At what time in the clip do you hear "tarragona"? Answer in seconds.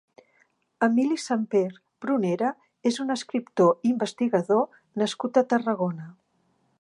5.53-6.09